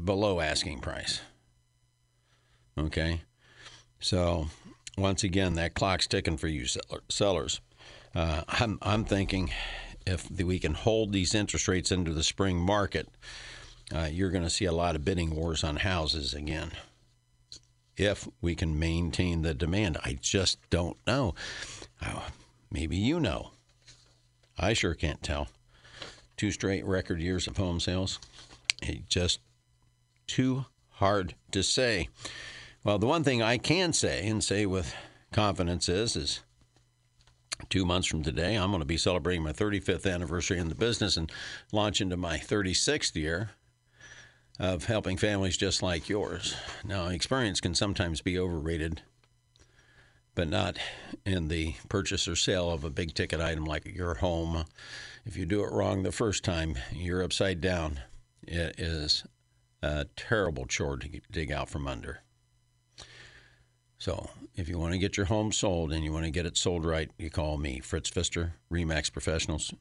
[0.05, 1.21] below asking price.
[2.79, 3.23] Okay.
[4.07, 4.47] So,
[4.97, 6.65] once again, that clock's ticking for you
[7.09, 7.61] sellers.
[8.15, 9.51] Uh, I'm, I'm thinking
[10.07, 13.09] if we can hold these interest rates into the spring market,
[13.93, 16.71] uh, you're going to see a lot of bidding wars on houses again.
[17.97, 21.35] If we can maintain the demand, I just don't know.
[22.01, 22.21] Uh,
[22.71, 23.51] maybe you know.
[24.57, 25.49] I sure can't tell.
[26.37, 28.21] Two straight record years of home sales.
[28.81, 29.41] It just
[30.29, 32.09] too hard to say.
[32.87, 34.95] Well, the one thing I can say and say with
[35.33, 36.41] confidence is, is
[37.69, 41.17] two months from today, I'm going to be celebrating my 35th anniversary in the business
[41.17, 41.33] and
[41.73, 43.51] launch into my 36th year
[44.61, 46.55] of helping families just like yours.
[46.85, 49.03] Now, experience can sometimes be overrated,
[50.37, 50.79] but not
[51.25, 54.65] in the purchase or sale of a big ticket item like your home.
[55.25, 57.99] If you do it wrong the first time, you're upside down.
[58.47, 59.25] It is
[59.83, 62.21] a terrible chore to dig out from under.
[63.99, 66.57] So if you want to get your home sold and you want to get it
[66.57, 69.73] sold right, you call me, Fritz Pfister, Remax Professionals,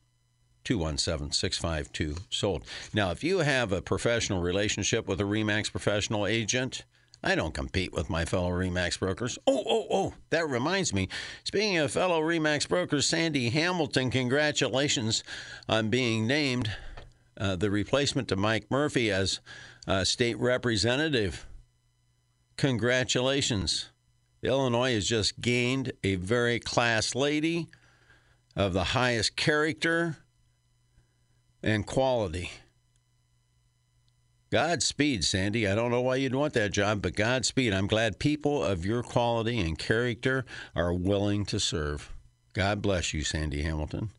[0.64, 2.64] 217 652 sold.
[2.94, 6.86] Now, if you have a professional relationship with a Remax professional agent,
[7.24, 9.38] I don't compete with my fellow Remax brokers.
[9.48, 11.10] Oh, oh, oh, that reminds me.
[11.44, 15.24] Speaking of fellow Remax brokers, Sandy Hamilton, congratulations
[15.68, 16.72] on being named
[17.38, 19.40] uh, the replacement to Mike Murphy as
[19.88, 21.46] uh, state representative.
[22.58, 23.90] Congratulations.
[24.46, 27.68] Illinois has just gained a very class lady
[28.56, 30.18] of the highest character,
[31.62, 32.52] and quality.
[34.52, 35.68] Godspeed, Sandy.
[35.68, 37.74] I don't know why you'd want that job, but Godspeed.
[37.74, 42.14] I'm glad people of your quality and character are willing to serve.
[42.54, 44.12] God bless you, Sandy Hamilton.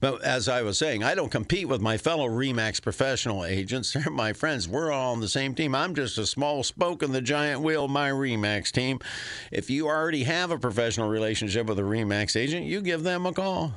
[0.00, 3.92] But as I was saying, I don't compete with my fellow REMAX professional agents.
[3.94, 4.68] They're my friends.
[4.68, 5.74] We're all on the same team.
[5.74, 9.00] I'm just a small spoke in the giant wheel my REMAX team.
[9.50, 13.32] If you already have a professional relationship with a REMAX agent, you give them a
[13.32, 13.74] call.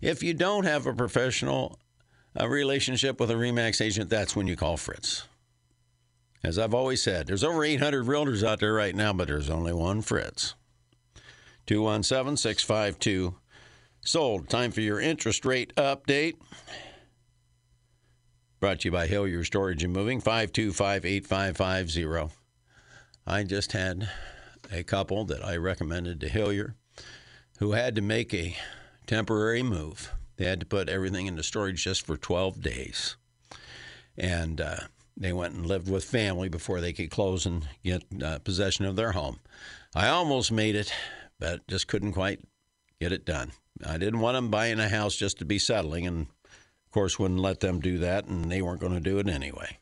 [0.00, 1.78] If you don't have a professional
[2.36, 5.28] a relationship with a REMAX agent, that's when you call Fritz.
[6.42, 9.72] As I've always said, there's over 800 realtors out there right now, but there's only
[9.72, 10.54] one Fritz.
[11.66, 13.34] 217 652
[14.04, 14.48] sold.
[14.48, 16.34] Time for your interest rate update.
[18.60, 22.34] Brought to you by Hillier Storage and Moving, 525 8550.
[23.26, 24.08] I just had
[24.70, 26.74] a couple that I recommended to Hillier
[27.58, 28.56] who had to make a
[29.06, 30.12] temporary move.
[30.36, 33.16] They had to put everything into storage just for 12 days.
[34.16, 34.76] And uh,
[35.16, 38.96] they went and lived with family before they could close and get uh, possession of
[38.96, 39.40] their home.
[39.94, 40.92] I almost made it,
[41.38, 42.40] but just couldn't quite
[43.00, 43.52] get it done.
[43.86, 47.40] I didn't want them buying a house just to be settling, and of course, wouldn't
[47.40, 49.78] let them do that, and they weren't going to do it anyway.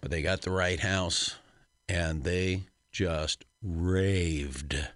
[0.00, 1.36] But they got the right house,
[1.88, 4.88] and they just raved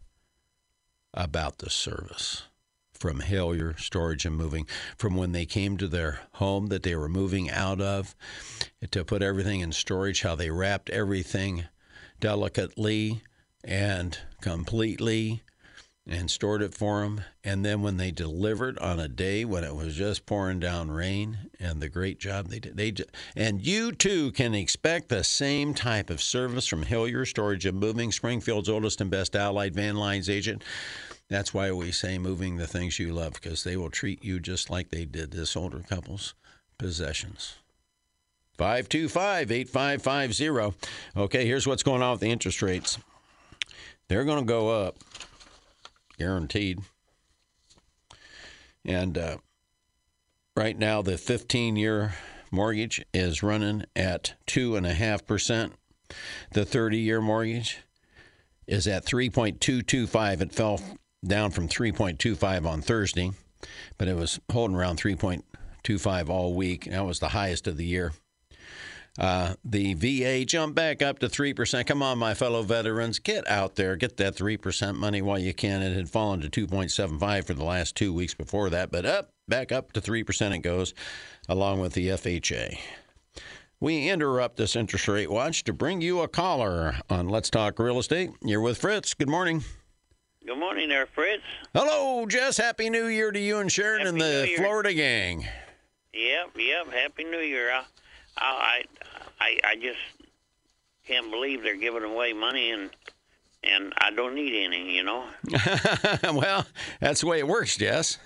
[1.14, 2.44] about the service
[2.92, 7.08] from Hillier Storage and Moving, from when they came to their home that they were
[7.08, 8.14] moving out of,
[8.92, 11.64] to put everything in storage, how they wrapped everything
[12.20, 13.22] delicately
[13.64, 15.42] and completely
[16.06, 17.22] and stored it for them.
[17.44, 21.50] And then when they delivered on a day when it was just pouring down rain,
[21.60, 22.92] and the great job they did, they
[23.36, 28.10] and you too can expect the same type of service from Hillier Storage and Moving,
[28.10, 30.64] Springfield's oldest and best allied van lines agent.
[31.28, 34.68] That's why we say moving the things you love because they will treat you just
[34.70, 36.34] like they did this older couple's
[36.78, 37.54] possessions.
[38.58, 40.76] 525 8550.
[41.16, 42.98] Okay, here's what's going on with the interest rates.
[44.08, 44.98] They're going to go up,
[46.18, 46.80] guaranteed.
[48.84, 49.36] And uh,
[50.56, 52.14] right now, the 15 year
[52.50, 55.72] mortgage is running at 2.5%.
[56.52, 57.78] The 30 year mortgage
[58.66, 60.40] is at 3.225.
[60.40, 60.80] It fell
[61.26, 63.30] down from 3.25 on Thursday,
[63.98, 66.84] but it was holding around 3.25 all week.
[66.90, 68.12] That was the highest of the year.
[69.18, 71.86] Uh, the VA jumped back up to 3%.
[71.86, 75.82] Come on, my fellow veterans, get out there, get that 3% money while you can.
[75.82, 79.70] It had fallen to 2.75 for the last two weeks before that, but up, back
[79.70, 80.94] up to 3% it goes,
[81.48, 82.78] along with the FHA.
[83.80, 87.98] We interrupt this interest rate watch to bring you a caller on Let's Talk Real
[87.98, 88.30] Estate.
[88.40, 89.12] You're with Fritz.
[89.12, 89.64] Good morning.
[90.46, 91.42] Good morning there, Fritz.
[91.74, 92.56] Hello, Jess.
[92.56, 95.46] Happy New Year to you and Sharon Happy and the Florida gang.
[96.14, 96.92] Yep, yep.
[96.92, 97.72] Happy New Year.
[98.36, 98.84] I,
[99.40, 99.98] I, I, I just
[101.06, 102.90] can't believe they're giving away money and
[103.64, 104.96] and I don't need any.
[104.96, 105.24] You know.
[106.32, 106.66] well,
[107.00, 108.18] that's the way it works, Jess.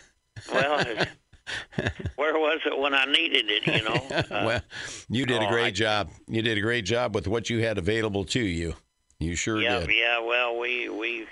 [0.52, 0.84] Well,
[2.16, 3.66] where was it when I needed it?
[3.66, 3.94] You know.
[3.94, 4.60] Uh, well,
[5.08, 6.10] you did a oh, great I- job.
[6.26, 8.74] You did a great job with what you had available to you.
[9.18, 9.90] You sure yeah, did.
[9.94, 10.20] yeah.
[10.20, 11.26] Well, we we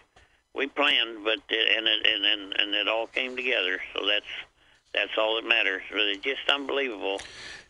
[0.54, 3.80] we planned, but and it and, and and it all came together.
[3.94, 4.26] So that's
[4.92, 5.82] that's all that matters.
[5.90, 7.20] But it's just unbelievable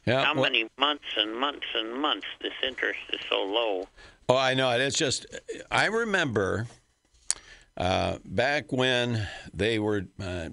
[0.07, 3.89] Yeah, how well- many months and months and months this interest is so low.
[4.29, 4.71] Oh, I know.
[4.71, 5.27] It's just,
[5.71, 6.67] I remember
[7.77, 10.49] uh, back when they were uh,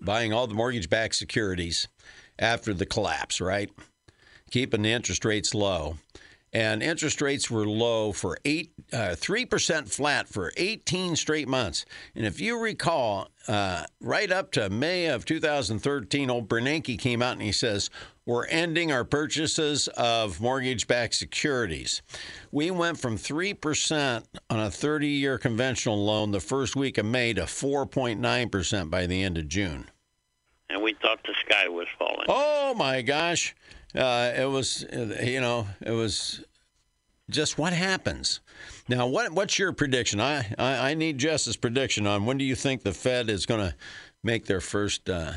[0.00, 1.88] buying all the mortgage backed securities
[2.38, 3.70] after the collapse, right?
[4.50, 5.96] Keeping the interest rates low.
[6.52, 11.84] And interest rates were low for eight, uh, 3% flat for 18 straight months.
[12.14, 17.32] And if you recall, uh, right up to May of 2013, old Bernanke came out
[17.32, 17.90] and he says,
[18.26, 22.02] We're ending our purchases of mortgage backed securities.
[22.50, 27.34] We went from 3% on a 30 year conventional loan the first week of May
[27.34, 29.88] to 4.9% by the end of June.
[30.68, 32.26] And we thought the sky was falling.
[32.28, 33.54] Oh my gosh.
[33.94, 36.44] Uh, it was, uh, you know, it was
[37.30, 38.40] just what happens.
[38.88, 40.20] Now, what what's your prediction?
[40.20, 43.60] I, I, I need Jess's prediction on when do you think the Fed is going
[43.60, 43.74] to
[44.24, 45.32] make their first uh,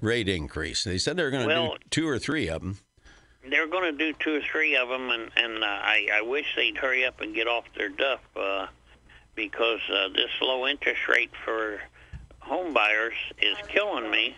[0.00, 0.84] rate increase?
[0.84, 2.78] They said they're going to Well- do two or three of them.
[3.48, 6.44] They're going to do two or three of them, and and uh, I I wish
[6.56, 8.66] they'd hurry up and get off their duff uh,
[9.34, 11.80] because uh, this low interest rate for
[12.40, 14.36] home buyers is killing me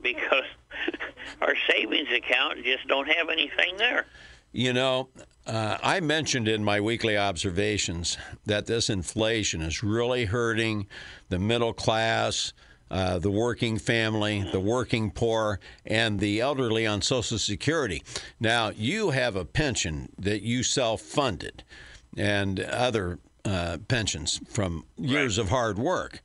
[0.00, 0.44] because
[1.40, 4.06] our savings account just don't have anything there.
[4.52, 5.08] You know,
[5.46, 8.16] uh, I mentioned in my weekly observations
[8.46, 10.86] that this inflation is really hurting
[11.30, 12.52] the middle class,
[12.90, 18.02] uh, the working family, the working poor, and the elderly on Social Security.
[18.40, 21.62] Now, you have a pension that you self funded
[22.16, 25.44] and other uh, pensions from years Right.
[25.44, 26.22] of hard work.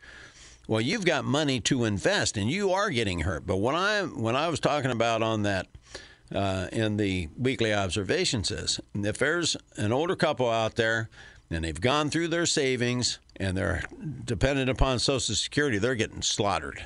[0.68, 3.46] Well, you've got money to invest, and you are getting hurt.
[3.46, 5.68] But when I when I was talking about on that
[6.34, 11.08] uh, in the weekly observations is if there's an older couple out there
[11.52, 13.84] and they've gone through their savings and they're
[14.26, 16.86] dependent upon Social Security, they're getting slaughtered.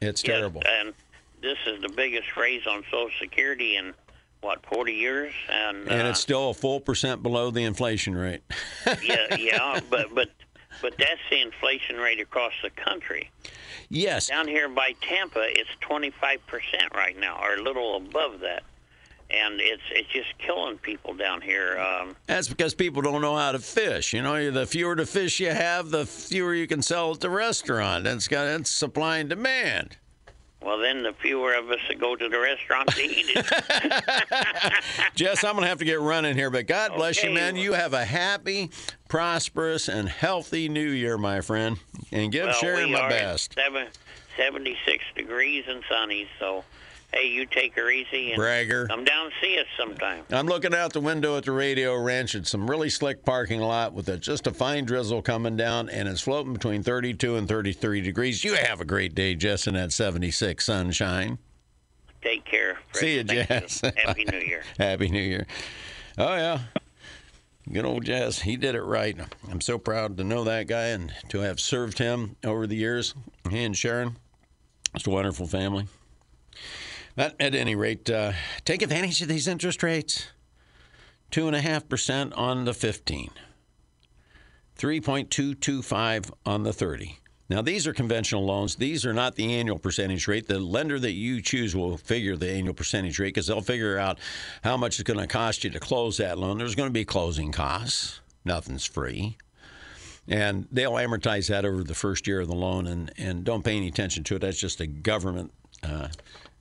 [0.00, 0.62] It's Yes, terrible.
[0.66, 0.94] and
[1.42, 3.94] this is the biggest raise on Social Security in
[4.40, 8.42] what 40 years, and And uh, it's still a full percent below the inflation rate.
[9.02, 10.30] yeah, yeah, but but
[10.80, 13.30] but that's the inflation rate across the country.
[13.88, 18.62] yes, Down here by Tampa, it's 25 percent right now, or a little above that,
[19.30, 21.78] and it's it's just killing people down here.
[21.78, 24.12] Um, that's because people don't know how to fish.
[24.12, 27.30] You know, the fewer the fish you have, the fewer you can sell at the
[27.30, 28.04] restaurant.
[28.04, 29.96] That's got that's supply and demand.
[30.62, 34.74] well, then the fewer of us that go to the restaurant to eat it.
[35.14, 37.56] Jess, I'm going to have to get running here, but God bless you, man.
[37.56, 38.70] You have a happy,
[39.08, 41.78] prosperous, and healthy new year, my friend.
[42.12, 43.54] And give well, Sharon my best.
[43.54, 43.88] Seven,
[44.36, 46.64] 76 degrees and sunny, so
[47.12, 48.86] hey, you take her easy and Bragger.
[48.86, 50.24] come down and see us sometime.
[50.30, 53.92] I'm looking out the window at the radio ranch at some really slick parking lot
[53.92, 58.00] with a, just a fine drizzle coming down, and it's floating between 32 and 33
[58.00, 58.44] degrees.
[58.44, 61.38] You have a great day, Jess, in that 76 sunshine.
[62.22, 62.78] Take care.
[62.88, 63.00] Fred.
[63.00, 63.80] See you, Thank Jess.
[63.80, 64.62] Happy New Year.
[64.78, 65.46] Happy New Year.
[66.18, 66.60] Oh, yeah.
[67.70, 68.40] Good old Jess.
[68.40, 69.16] He did it right.
[69.50, 73.14] I'm so proud to know that guy and to have served him over the years.
[73.50, 74.16] He and Sharon.
[74.94, 75.86] It's a wonderful family.
[77.18, 78.32] At any rate, uh,
[78.64, 80.28] take advantage of these interest rates.
[81.32, 83.30] 2.5% on the 15,
[84.78, 87.18] 3.225 on the 30.
[87.50, 88.76] Now, these are conventional loans.
[88.76, 90.46] These are not the annual percentage rate.
[90.46, 94.18] The lender that you choose will figure the annual percentage rate because they'll figure out
[94.62, 96.58] how much it's going to cost you to close that loan.
[96.58, 99.36] There's going to be closing costs, nothing's free.
[100.28, 103.76] And they'll amortize that over the first year of the loan and, and don't pay
[103.76, 104.40] any attention to it.
[104.40, 105.52] That's just a government
[105.82, 106.08] uh,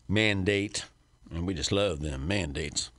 [0.07, 0.85] mandate.
[1.33, 2.91] And we just love them mandates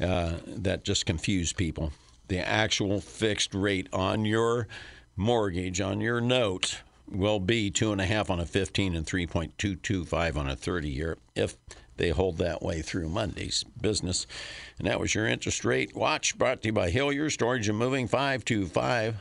[0.00, 1.92] uh, that just confuse people.
[2.28, 4.68] The actual fixed rate on your
[5.16, 10.36] mortgage, on your note, will be two and a half on a 15 and 3.225
[10.36, 11.56] on a 30 year if
[11.96, 14.26] they hold that way through Monday's business.
[14.78, 18.08] And that was your interest rate watch brought to you by Hillier Storage and Moving
[18.08, 19.16] 525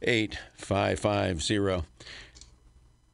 [0.00, 1.86] 8550.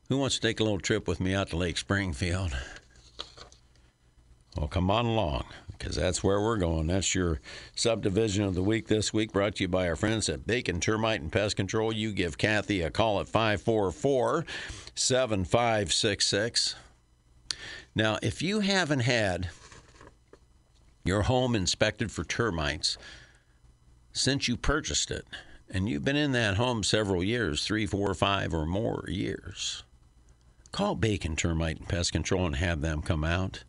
[0.09, 2.55] Who wants to take a little trip with me out to Lake Springfield?
[4.57, 6.87] Well, come on along because that's where we're going.
[6.87, 7.41] That's your
[7.75, 11.21] subdivision of the week this week, brought to you by our friends at Bacon Termite
[11.21, 11.93] and Pest Control.
[11.93, 14.47] You give Kathy a call at 544
[14.95, 16.77] 7566.
[17.97, 19.51] Now, if you haven't had
[21.05, 22.97] your home inspected for termites
[24.13, 25.27] since you purchased it,
[25.69, 29.83] and you've been in that home several years three, four, five, or more years
[30.75, 33.63] call Bacon Termite and Pest Control and have them come out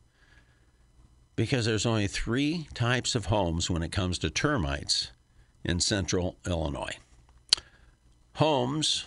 [1.36, 5.12] because there's only three types of homes when it comes to termites
[5.64, 6.98] in central Illinois
[8.36, 9.06] homes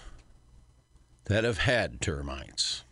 [1.26, 2.84] that have had termites,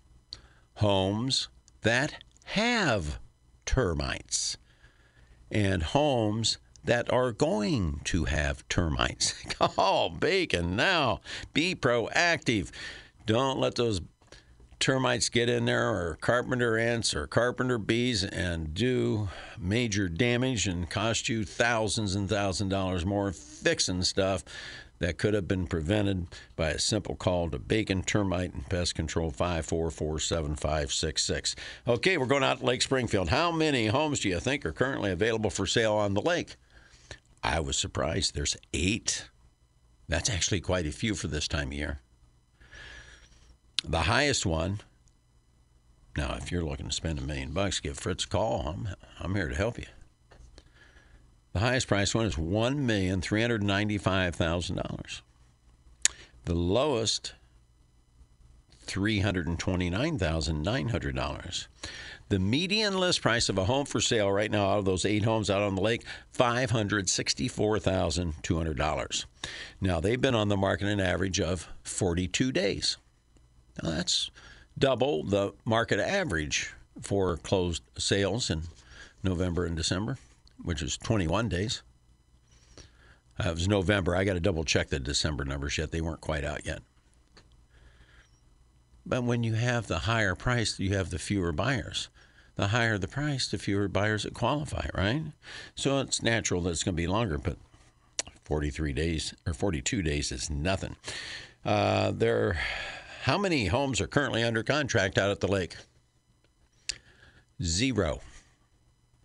[0.77, 1.49] homes
[1.81, 3.19] that have
[3.65, 4.59] termites,
[5.51, 9.33] and homes that are going to have termites.
[9.49, 11.21] Call oh, Bacon now.
[11.55, 12.71] Be proactive.
[13.25, 14.01] Don't let those
[14.79, 20.91] termites get in there or carpenter ants or carpenter bees and do major damage and
[20.91, 24.45] cost you thousands and thousands of dollars more fixing stuff
[24.99, 29.31] that could have been prevented by a simple call to Bacon Termite and Pest Control
[29.31, 31.55] 5447566.
[31.87, 33.29] Okay, we're going out to Lake Springfield.
[33.29, 36.57] How many homes do you think are currently available for sale on the lake?
[37.43, 38.35] I was surprised.
[38.35, 39.29] There's eight.
[40.09, 42.01] That's actually quite a few for this time of year.
[43.85, 44.81] The highest one.
[46.17, 48.67] Now, if you're looking to spend a million bucks, give Fritz a call.
[48.67, 48.89] I'm,
[49.21, 49.87] I'm here to help you.
[51.53, 55.23] The highest price one is one million three hundred ninety-five thousand dollars.
[56.45, 57.35] The lowest,
[58.81, 61.69] three hundred and twenty-nine thousand nine hundred dollars.
[62.29, 65.23] The median list price of a home for sale right now, out of those eight
[65.23, 69.27] homes out on the lake, five hundred sixty-four thousand two hundred dollars.
[69.81, 72.97] Now they've been on the market an average of forty-two days.
[73.83, 74.31] Now, that's
[74.79, 78.63] double the market average for closed sales in
[79.23, 80.19] November and December,
[80.63, 81.83] which is 21 days.
[83.39, 84.17] Uh, it was November.
[84.17, 85.91] I got to double check the December numbers yet.
[85.91, 86.81] They weren't quite out yet.
[89.05, 92.09] But when you have the higher price, you have the fewer buyers.
[92.57, 95.23] The higher the price, the fewer buyers that qualify, right?
[95.75, 97.59] So it's natural that it's going to be longer, but
[98.45, 100.97] 43 days or 42 days is nothing.
[101.65, 102.59] Uh, there,
[103.27, 105.75] how many homes are currently under contract out at the lake?
[107.61, 108.21] Zero.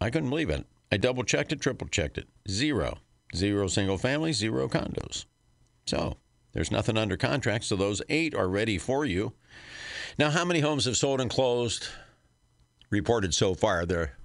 [0.01, 0.65] I couldn't believe it.
[0.91, 2.27] I double checked it, triple checked it.
[2.49, 2.97] Zero.
[3.35, 5.25] Zero single families, zero condos.
[5.85, 6.17] So
[6.51, 7.65] there's nothing under contract.
[7.65, 9.33] So those eight are ready for you.
[10.17, 11.87] Now, how many homes have sold and closed
[12.89, 13.85] reported so far?
[13.85, 14.17] There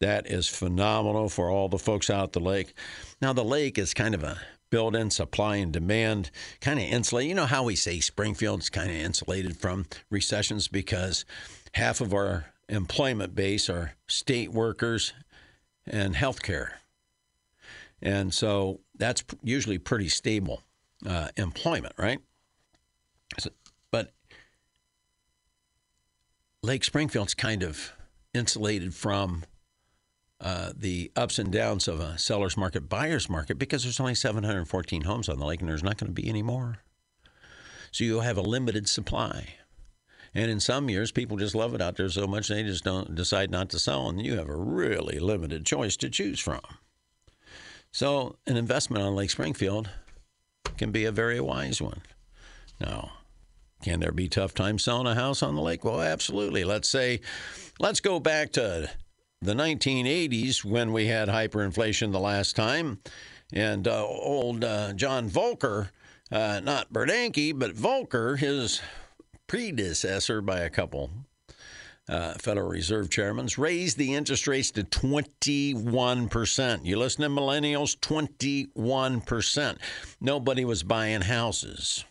[0.00, 2.74] That is phenomenal for all the folks out at the lake.
[3.22, 4.38] Now the lake is kind of a
[4.70, 6.30] built in supply and demand,
[6.60, 7.28] kind of insulate.
[7.28, 11.24] You know how we say Springfield's kind of insulated from recessions because
[11.72, 15.12] half of our employment base are state workers
[15.86, 16.70] and healthcare.
[18.02, 20.62] And so that's usually pretty stable
[21.06, 22.18] uh, employment, right?
[23.38, 23.50] So,
[23.90, 24.12] but
[26.62, 27.92] Lake Springfield's kind of
[28.32, 29.44] insulated from
[30.40, 35.02] uh, the ups and downs of a seller's market, buyer's market, because there's only 714
[35.02, 36.78] homes on the lake and there's not going to be any more.
[37.92, 39.54] So you'll have a limited supply.
[40.34, 43.14] And in some years, people just love it out there so much they just don't
[43.14, 46.60] decide not to sell, and you have a really limited choice to choose from.
[47.92, 49.90] So an investment on Lake Springfield
[50.76, 52.02] can be a very wise one.
[52.80, 53.12] Now,
[53.82, 55.84] can there be tough times selling a house on the lake?
[55.84, 56.64] Well, absolutely.
[56.64, 57.20] Let's say,
[57.78, 58.90] let's go back to
[59.40, 63.00] the 1980s when we had hyperinflation the last time.
[63.52, 65.90] And uh, old uh, John Volcker,
[66.32, 68.80] uh, not Bernanke, but Volcker, his
[69.46, 71.10] predecessor by a couple
[72.08, 76.84] uh, Federal Reserve chairmen, raised the interest rates to 21%.
[76.84, 79.78] You listen to millennials, 21%.
[80.20, 82.04] Nobody was buying houses.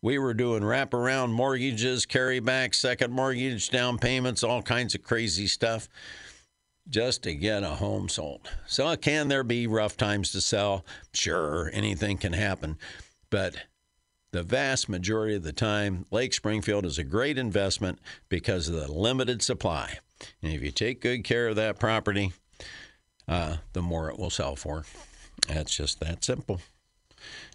[0.00, 5.88] We were doing wraparound mortgages, carryback, second mortgage, down payments, all kinds of crazy stuff
[6.88, 8.48] just to get a home sold.
[8.66, 10.84] So, can there be rough times to sell?
[11.14, 12.76] Sure, anything can happen.
[13.30, 13.56] But
[14.32, 18.90] the vast majority of the time, Lake Springfield is a great investment because of the
[18.90, 19.98] limited supply.
[20.42, 22.32] And if you take good care of that property,
[23.28, 24.84] uh, the more it will sell for.
[25.48, 26.60] That's just that simple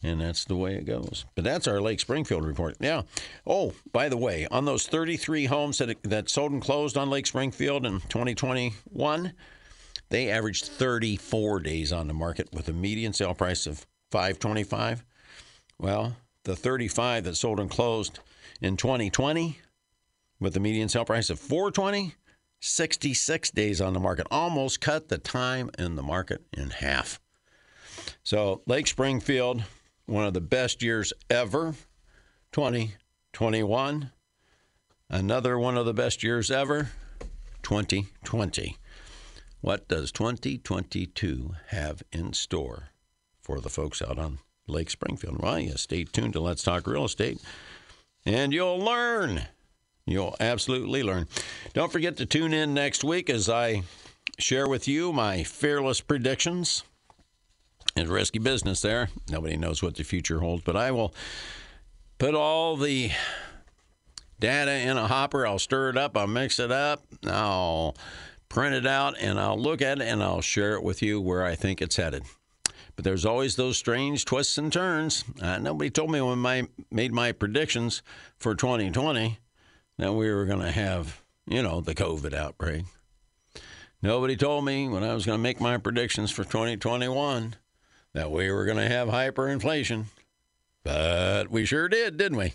[0.04, 1.26] and that's the way it goes.
[1.36, 2.78] But that's our Lake Springfield report.
[2.80, 3.04] Yeah.
[3.46, 7.28] Oh, by the way, on those 33 homes that that sold and closed on Lake
[7.28, 9.34] Springfield in 2021,
[10.10, 15.04] they averaged 34 days on the market with a median sale price of 525.
[15.80, 16.16] Well,
[16.48, 18.20] the 35 that sold and closed
[18.62, 19.60] in 2020
[20.40, 22.16] with the median sale price of 420
[22.60, 27.20] 66 days on the market almost cut the time in the market in half
[28.24, 29.64] so Lake Springfield,
[30.06, 31.76] one of the best years ever,
[32.52, 34.12] 2021.
[35.10, 36.90] Another one of the best years ever,
[37.64, 38.78] 2020.
[39.62, 42.90] What does 2022 have in store
[43.42, 45.42] for the folks out on Lake Springfield?
[45.42, 47.42] Well, you stay tuned to Let's Talk Real Estate,
[48.26, 49.48] and you'll learn.
[50.06, 51.28] You'll absolutely learn.
[51.74, 53.84] Don't forget to tune in next week as I
[54.40, 56.84] share with you my fearless predictions
[57.98, 59.10] it's risky business there.
[59.30, 61.14] Nobody knows what the future holds, but I will
[62.20, 63.12] put all the
[64.40, 65.48] data in a hopper.
[65.48, 67.96] I'll stir it up, I'll mix it up, I'll
[68.50, 71.44] print it out, and I'll look at it and I'll share it with you where
[71.44, 72.24] I think it's headed.
[72.98, 75.24] But there's always those strange twists and turns.
[75.40, 78.02] Uh, nobody told me when I made my predictions
[78.38, 79.38] for 2020
[80.00, 82.86] that we were going to have, you know, the COVID outbreak.
[84.02, 87.56] Nobody told me when I was going to make my predictions for 2021
[88.14, 90.06] that we were going to have hyperinflation,
[90.84, 92.54] but we sure did, didn't we?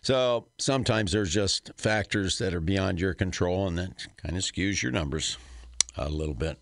[0.00, 4.80] So sometimes there's just factors that are beyond your control, and that kind of skews
[4.80, 5.38] your numbers
[5.96, 6.58] a little bit.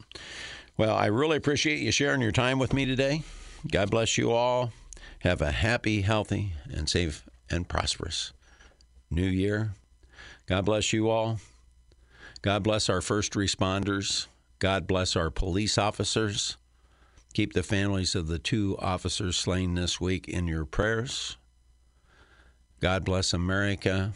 [0.80, 3.22] Well, I really appreciate you sharing your time with me today.
[3.70, 4.72] God bless you all.
[5.18, 8.32] Have a happy, healthy, and safe and prosperous
[9.10, 9.72] new year.
[10.46, 11.38] God bless you all.
[12.40, 14.26] God bless our first responders.
[14.58, 16.56] God bless our police officers.
[17.34, 21.36] Keep the families of the two officers slain this week in your prayers.
[22.80, 24.14] God bless America.